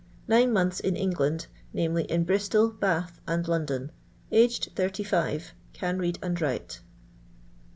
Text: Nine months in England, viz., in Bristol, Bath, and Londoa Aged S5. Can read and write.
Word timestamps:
Nine 0.27 0.51
months 0.51 0.79
in 0.79 0.95
England, 0.95 1.45
viz., 1.75 2.05
in 2.09 2.23
Bristol, 2.23 2.69
Bath, 2.71 3.19
and 3.27 3.45
Londoa 3.45 3.91
Aged 4.31 4.73
S5. 4.75 5.51
Can 5.73 5.99
read 5.99 6.17
and 6.23 6.41
write. 6.41 6.81